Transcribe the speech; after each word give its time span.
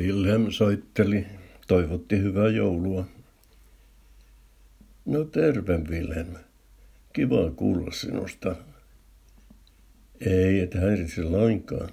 Wilhelm 0.00 0.50
soitteli, 0.50 1.26
toivotti 1.66 2.18
hyvää 2.18 2.48
joulua. 2.48 3.06
No 5.04 5.24
terve 5.24 5.78
Wilhelm. 5.78 6.34
Kiva 7.12 7.50
kuulla 7.50 7.90
sinusta. 7.90 8.56
Ei, 10.20 10.60
et 10.60 10.74
häiritse 10.74 11.22
lainkaan. 11.22 11.90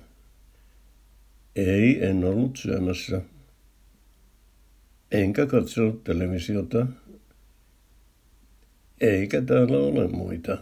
Ei, 1.55 2.05
en 2.05 2.23
ollut 2.23 2.57
syömässä. 2.57 3.21
Enkä 5.11 5.45
katsellut 5.45 6.03
televisiota. 6.03 6.87
Eikä 9.01 9.41
täällä 9.41 9.77
ole 9.77 10.07
muita. 10.07 10.57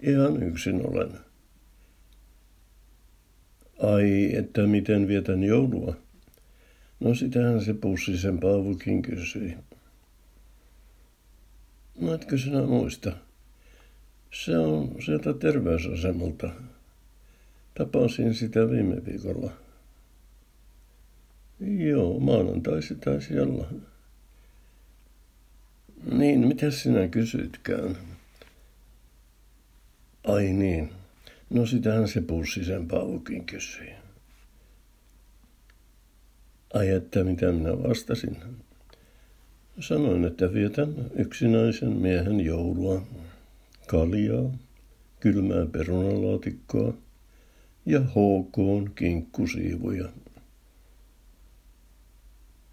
Ihan 0.00 0.42
yksin 0.42 0.90
olen. 0.90 1.12
Ai, 3.82 4.36
että 4.36 4.66
miten 4.66 5.08
vietän 5.08 5.44
joulua? 5.44 6.05
No 7.00 7.14
sitähän 7.14 7.64
se 7.64 7.74
pussisen 7.74 8.38
Paavokin 8.38 9.02
kysyi. 9.02 9.56
No 12.00 12.14
etkö 12.14 12.38
sinä 12.38 12.62
muista? 12.62 13.12
Se 14.44 14.58
on 14.58 15.02
sieltä 15.04 15.32
terveysasemalta. 15.32 16.50
Tapasin 17.74 18.34
sitä 18.34 18.70
viime 18.70 19.04
viikolla. 19.04 19.52
Joo, 21.60 22.20
maanantai 22.20 22.82
se 22.82 22.94
taisi 22.94 23.40
olla. 23.40 23.68
Niin, 26.12 26.48
mitä 26.48 26.70
sinä 26.70 27.08
kysytkään? 27.08 27.96
Ai 30.24 30.52
niin. 30.52 30.92
No 31.50 31.66
sitähän 31.66 32.08
se 32.08 32.20
pussisen 32.20 32.88
Paavokin 32.88 33.44
kysyi. 33.44 34.05
Ai 36.76 36.90
että 36.90 37.24
mitä 37.24 37.52
minä 37.52 37.82
vastasin? 37.82 38.36
Sanoin, 39.80 40.24
että 40.24 40.52
vietän 40.52 40.94
yksinäisen 41.14 41.92
miehen 41.92 42.40
joulua, 42.40 43.02
kaljaa, 43.86 44.58
kylmää 45.20 45.66
perunalaatikkoa 45.66 46.94
ja 47.86 48.00
HK 48.00 48.56
kinkkusiivuja. 48.94 50.08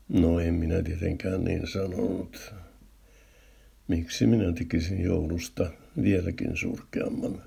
No 0.10 0.40
en 0.40 0.54
minä 0.54 0.84
tietenkään 0.84 1.44
niin 1.44 1.68
sanonut. 1.68 2.54
Miksi 3.88 4.28
minä 4.28 4.54
tekisin 4.54 5.02
joulusta 5.02 5.72
vieläkin 6.02 6.58
surkeamman 6.58 7.42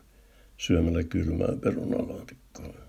syömällä 0.59 1.03
kylmää 1.05 1.57
perunalaatikkoa? 1.63 2.86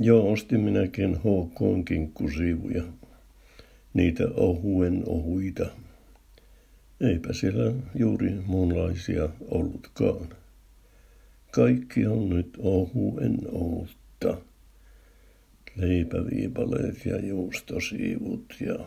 Joo, 0.00 0.32
ostin 0.32 0.60
minäkin 0.60 1.16
HK 1.16 1.84
kinkkusiivuja. 1.84 2.82
Niitä 3.94 4.24
ohuen 4.36 5.02
ohuita. 5.06 5.66
Eipä 7.00 7.32
siellä 7.32 7.72
juuri 7.94 8.30
muunlaisia 8.46 9.28
ollutkaan. 9.50 10.28
Kaikki 11.50 12.06
on 12.06 12.28
nyt 12.28 12.56
ohuen 12.58 13.38
ohutta. 13.52 14.36
Leipäviipaleet 15.76 17.06
ja 17.06 17.26
juustosiivut 17.26 18.54
ja 18.60 18.78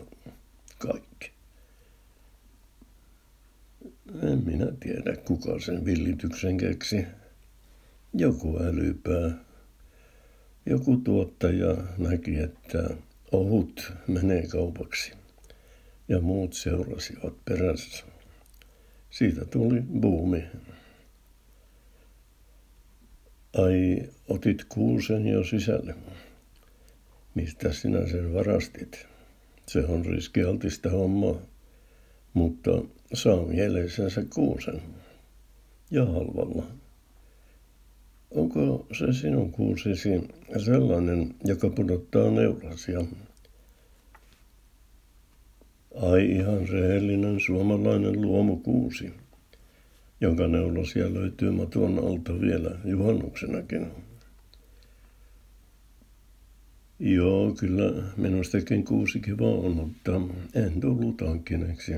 kaikki. 0.78 1.30
En 4.22 4.44
minä 4.44 4.66
tiedä, 4.80 5.16
kuka 5.16 5.60
sen 5.60 5.84
villityksen 5.84 6.56
keksi. 6.56 7.06
Joku 8.14 8.58
älypää 8.60 9.47
joku 10.70 10.96
tuottaja 10.96 11.76
näki, 11.98 12.38
että 12.38 12.90
ohut 13.32 13.92
menee 14.06 14.46
kaupaksi 14.46 15.12
ja 16.08 16.20
muut 16.20 16.52
seurasivat 16.52 17.34
perässä. 17.44 18.04
Siitä 19.10 19.44
tuli 19.44 19.82
buumi. 20.00 20.44
Ai, 23.56 24.08
otit 24.28 24.64
kuusen 24.68 25.26
jo 25.26 25.44
sisälle. 25.44 25.94
Mistä 27.34 27.72
sinä 27.72 28.06
sen 28.06 28.34
varastit? 28.34 29.06
Se 29.66 29.84
on 29.84 30.06
riskialtista 30.06 30.90
hommaa, 30.90 31.34
mutta 32.34 32.70
saa 33.14 33.42
mieleisensä 33.46 34.24
kuusen. 34.34 34.82
Ja 35.90 36.04
halvalla. 36.04 36.66
Onko 38.38 38.86
se 38.92 39.12
sinun 39.12 39.52
kuusisi 39.52 40.08
sellainen, 40.64 41.34
joka 41.44 41.70
pudottaa 41.70 42.30
neulasia? 42.30 43.00
Ai 46.02 46.30
ihan 46.30 46.68
rehellinen 46.68 47.40
suomalainen 47.40 48.22
luomukuusi, 48.22 49.12
jonka 50.20 50.48
neulasia 50.48 51.14
löytyy 51.14 51.50
maton 51.50 51.98
alta 51.98 52.40
vielä 52.40 52.70
juhannuksenakin. 52.84 53.86
Joo, 56.98 57.54
kyllä 57.54 58.02
minustakin 58.16 58.84
kuusi 58.84 59.20
kiva 59.20 59.50
on, 59.50 59.72
mutta 59.72 60.20
en 60.54 60.80
tullut 60.80 61.20
hankkineeksi. 61.20 61.92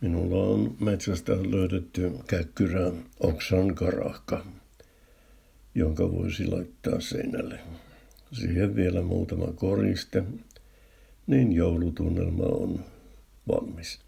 Minulla 0.00 0.44
on 0.44 0.76
metsästä 0.80 1.32
löydetty 1.32 2.12
käkkyrä 2.26 2.92
oksan 3.20 3.74
karahka 3.74 4.44
jonka 5.74 6.12
voisi 6.12 6.46
laittaa 6.46 7.00
seinälle. 7.00 7.60
Siihen 8.32 8.76
vielä 8.76 9.02
muutama 9.02 9.52
koriste, 9.52 10.24
niin 11.26 11.52
joulutunnelma 11.52 12.44
on 12.44 12.84
valmis. 13.48 14.00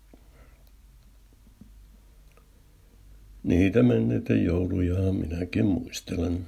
Niitä 3.43 3.83
menneitä 3.83 4.35
jouluja 4.35 5.13
minäkin 5.13 5.67
muistelen. 5.67 6.47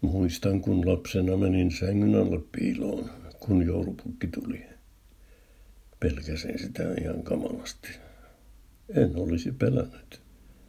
Muistan, 0.00 0.60
kun 0.60 0.86
lapsena 0.88 1.36
menin 1.36 1.72
sängyn 1.72 2.14
alle 2.14 2.40
piiloon, 2.52 3.10
kun 3.40 3.66
joulupukki 3.66 4.26
tuli. 4.26 4.66
Pelkäsin 6.00 6.58
sitä 6.58 6.94
ihan 7.00 7.22
kamalasti. 7.22 7.88
En 8.94 9.16
olisi 9.16 9.52
pelännyt 9.52 10.27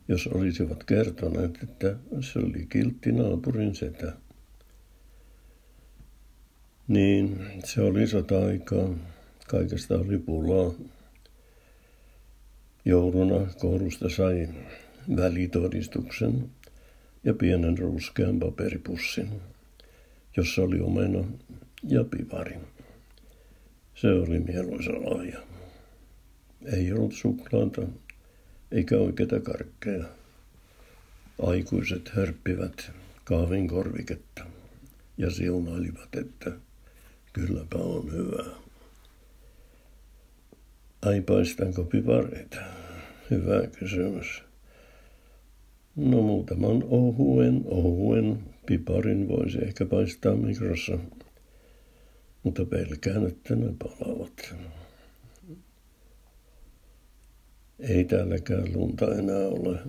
jos 0.09 0.27
olisivat 0.27 0.83
kertoneet, 0.83 1.63
että 1.63 1.95
se 2.21 2.39
oli 2.39 2.65
kiltti 2.69 3.11
naapurin 3.11 3.75
setä. 3.75 4.13
Niin, 6.87 7.45
se 7.63 7.81
oli 7.81 8.07
sota-aikaa. 8.07 8.89
Kaikesta 9.47 9.95
oli 9.95 10.17
pulaa. 10.17 10.73
Jouluna 12.85 13.53
koulusta 13.59 14.09
sai 14.09 14.49
välitodistuksen 15.15 16.49
ja 17.23 17.33
pienen 17.33 17.77
ruskean 17.77 18.39
paperipussin, 18.39 19.29
jossa 20.37 20.61
oli 20.61 20.79
omena 20.79 21.23
ja 21.83 22.03
pivari. 22.03 22.55
Se 23.95 24.07
oli 24.07 24.39
mieluisa 24.39 24.91
lahja. 24.91 25.39
Ei 26.65 26.93
ollut 26.93 27.13
suklaata, 27.13 27.81
eikä 28.71 28.97
oikeita 28.97 29.39
karkkeja. 29.39 30.05
Aikuiset 31.41 32.09
hörppivät 32.09 32.91
kahvin 33.23 33.67
korviketta 33.67 34.45
ja 35.17 35.29
siunailivat, 35.29 36.15
että 36.15 36.51
kylläpä 37.33 37.77
on 37.77 38.11
hyvä. 38.11 38.45
Ai 41.01 41.21
paistanko 41.21 41.83
pipareita? 41.83 42.57
Hyvä 43.31 43.67
kysymys. 43.79 44.43
No 45.95 46.21
muutaman 46.21 46.83
ohuen, 46.83 47.61
ohuen 47.65 48.39
piparin 48.65 49.27
voisi 49.27 49.57
ehkä 49.61 49.85
paistaa 49.85 50.35
mikrossa, 50.35 50.97
mutta 52.43 52.65
pelkään, 52.65 53.27
että 53.27 53.55
ne 53.55 53.73
palavat. 53.79 54.55
Ei 57.79 58.03
täälläkään 58.03 58.73
lunta 58.73 59.15
enää 59.15 59.47
ole. 59.47 59.79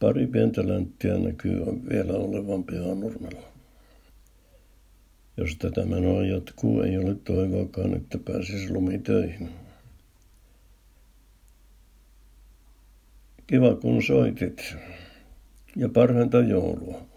Pari 0.00 0.26
pientä 0.26 0.68
länttiä 0.68 1.18
näkyy 1.18 1.64
vielä 1.88 2.12
olevan 2.12 2.64
pihanurmella. 2.64 3.42
Jos 5.36 5.56
tätä 5.56 5.84
menoa 5.84 6.24
jatkuu, 6.24 6.80
ei 6.80 6.98
ole 6.98 7.14
toivoakaan, 7.14 7.96
että 7.96 8.18
pääsisi 8.18 8.72
lumitöihin. 8.72 9.48
Kiva 13.46 13.74
kun 13.74 14.02
soitit. 14.02 14.76
Ja 15.76 15.88
parhainta 15.88 16.40
joulua. 16.40 17.13